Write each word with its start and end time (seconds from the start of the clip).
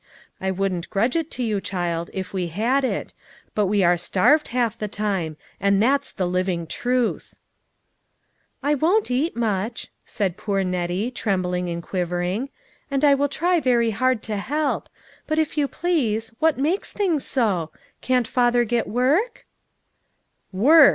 I 0.41 0.49
wouldn't 0.49 0.89
grudge 0.89 1.15
it 1.15 1.29
to 1.29 1.43
you, 1.43 1.61
child, 1.61 2.09
if 2.11 2.33
we 2.33 2.47
had 2.47 2.83
it; 2.83 3.13
but 3.53 3.67
we 3.67 3.83
are 3.83 3.97
starved, 3.97 4.47
half 4.47 4.75
the 4.75 4.87
time, 4.87 5.37
and 5.59 5.79
that's 5.79 6.11
the 6.11 6.25
living 6.25 6.65
truth." 6.65 7.35
"I 8.63 8.73
won't 8.73 9.11
eat 9.11 9.35
much," 9.37 9.91
said 10.03 10.37
poor 10.37 10.63
Nettie, 10.63 11.11
trem 11.11 11.43
bling 11.43 11.69
and 11.69 11.83
quivering," 11.83 12.49
and 12.89 13.03
I 13.05 13.13
will 13.13 13.29
try 13.29 13.59
very 13.59 13.91
hard 13.91 14.23
to 14.23 14.37
help; 14.37 14.89
but 15.27 15.37
if 15.37 15.55
you 15.55 15.67
please, 15.67 16.33
what 16.39 16.57
makes 16.57 16.91
things 16.91 17.23
so? 17.23 17.71
Can't 18.01 18.27
father 18.27 18.63
get 18.65 18.87
work?"" 18.87 19.45
Work 20.51 20.65